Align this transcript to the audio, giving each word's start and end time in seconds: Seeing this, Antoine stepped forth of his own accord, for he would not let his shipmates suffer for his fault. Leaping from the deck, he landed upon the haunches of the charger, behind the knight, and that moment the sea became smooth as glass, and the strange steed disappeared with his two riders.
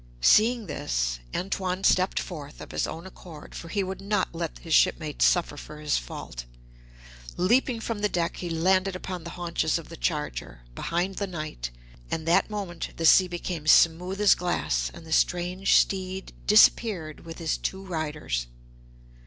Seeing 0.21 0.65
this, 0.65 1.19
Antoine 1.35 1.83
stepped 1.83 2.19
forth 2.19 2.59
of 2.59 2.71
his 2.71 2.87
own 2.87 3.05
accord, 3.05 3.53
for 3.53 3.67
he 3.69 3.83
would 3.83 4.01
not 4.01 4.33
let 4.33 4.57
his 4.57 4.73
shipmates 4.73 5.25
suffer 5.25 5.57
for 5.57 5.79
his 5.79 5.99
fault. 5.99 6.45
Leaping 7.37 7.79
from 7.79 7.99
the 7.99 8.09
deck, 8.09 8.37
he 8.37 8.49
landed 8.49 8.95
upon 8.95 9.23
the 9.23 9.29
haunches 9.37 9.77
of 9.77 9.89
the 9.89 9.95
charger, 9.95 10.61
behind 10.73 11.17
the 11.17 11.27
knight, 11.27 11.69
and 12.09 12.27
that 12.27 12.49
moment 12.49 12.89
the 12.97 13.05
sea 13.05 13.27
became 13.27 13.67
smooth 13.67 14.19
as 14.19 14.33
glass, 14.33 14.89
and 14.91 15.05
the 15.05 15.13
strange 15.13 15.75
steed 15.77 16.33
disappeared 16.47 17.19
with 17.19 17.37
his 17.37 17.55
two 17.55 17.85
riders. 17.85 18.47